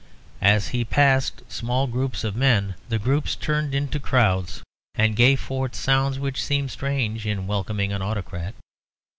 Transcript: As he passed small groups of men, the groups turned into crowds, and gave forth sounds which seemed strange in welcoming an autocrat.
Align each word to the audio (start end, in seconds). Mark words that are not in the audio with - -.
As 0.41 0.69
he 0.69 0.83
passed 0.83 1.43
small 1.47 1.85
groups 1.85 2.23
of 2.23 2.35
men, 2.35 2.73
the 2.89 2.97
groups 2.97 3.35
turned 3.35 3.75
into 3.75 3.99
crowds, 3.99 4.63
and 4.95 5.15
gave 5.15 5.39
forth 5.39 5.75
sounds 5.75 6.17
which 6.17 6.43
seemed 6.43 6.71
strange 6.71 7.27
in 7.27 7.45
welcoming 7.45 7.93
an 7.93 8.01
autocrat. 8.01 8.55